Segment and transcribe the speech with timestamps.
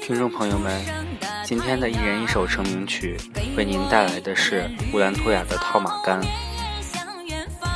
[0.00, 0.80] 听众朋友们，
[1.44, 3.16] 今天的一人一首成名曲，
[3.56, 6.22] 为您带来的是乌兰托娅的《套马杆》。《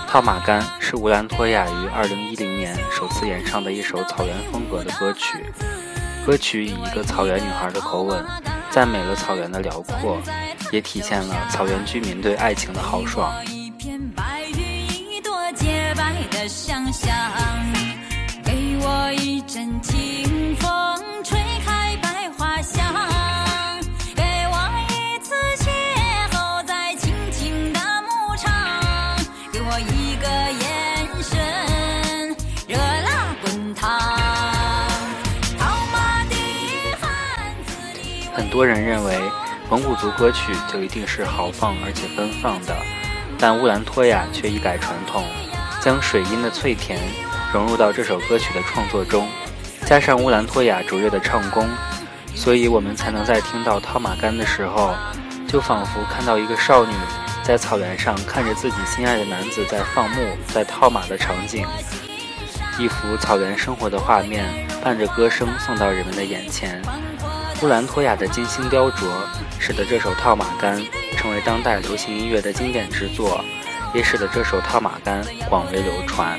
[0.06, 5.44] 套马杆》是乌兰托娅于2010年首次演唱的一首草原风格的歌曲。
[6.24, 8.24] 歌曲以一个草原女孩的口吻，
[8.70, 10.20] 赞美了草原的辽阔，
[10.70, 13.34] 也体现了草原居民对爱情的豪爽。
[18.44, 20.27] 给我一阵清
[38.48, 39.14] 很多人认为
[39.68, 42.74] 蒙古族歌曲就一定是豪放而且奔放的，
[43.38, 45.22] 但乌兰托娅却一改传统，
[45.82, 46.98] 将水音的脆甜
[47.52, 49.28] 融入到这首歌曲的创作中，
[49.84, 51.68] 加上乌兰托娅卓越的唱功，
[52.34, 54.94] 所以我们才能在听到套马杆的时候，
[55.46, 56.94] 就仿佛看到一个少女
[57.42, 61.66] 在草原上看着自己心爱的男子在放牧、在套马的场景，
[62.78, 64.46] 一幅草原生活的画面
[64.82, 66.80] 伴着歌声送到人们的眼前。
[67.60, 69.08] 乌兰托娅的精心雕琢，
[69.58, 70.78] 使得这首《套马杆》
[71.16, 73.44] 成为当代流行音乐的经典之作，
[73.92, 76.38] 也使得这首《套马杆》广为流传。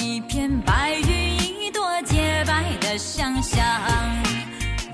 [0.00, 3.64] 一片白云一朵洁白的想象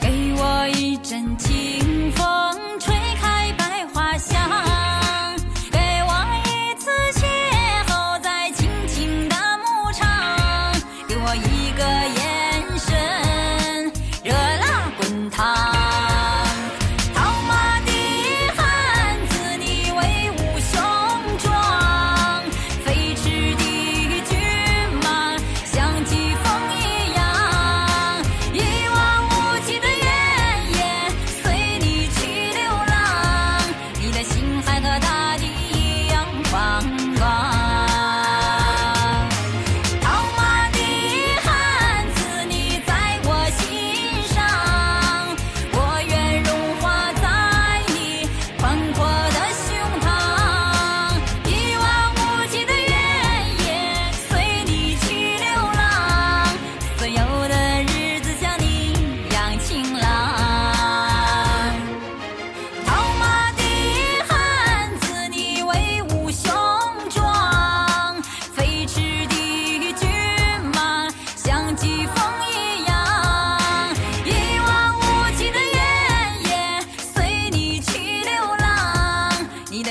[0.01, 4.39] 给我一阵清风吹开百花香
[5.71, 6.13] 给我
[6.45, 7.25] 一次邂
[7.87, 10.09] 逅在青青的牧场
[11.09, 11.85] 给我一个
[12.21, 12.30] 眼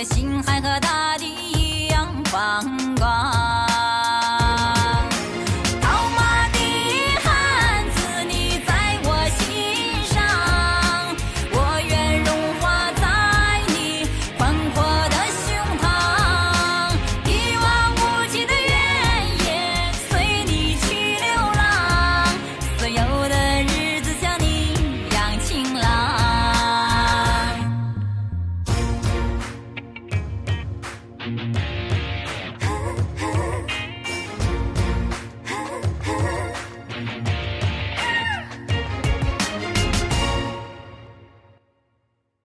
[0.03, 1.28] 心海和大地。